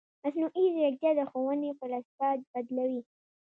[0.23, 3.01] مصنوعي ځیرکتیا د ښوونې فلسفه بدلوي.